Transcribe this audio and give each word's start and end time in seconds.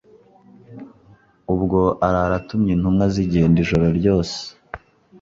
Ubwo 1.53 1.79
arara 2.07 2.35
atumye 2.41 2.71
intumwa 2.73 3.05
zigenda 3.13 3.57
ijoro 3.63 3.87
ryose, 3.99 4.39